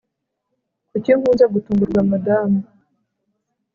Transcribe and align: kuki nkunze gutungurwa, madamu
kuki 0.89 1.11
nkunze 1.17 1.45
gutungurwa, 1.53 1.99
madamu 2.11 2.59